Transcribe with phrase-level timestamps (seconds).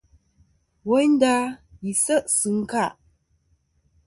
[0.87, 1.33] Woynda,
[1.83, 2.83] yi se' sɨ ɨnka.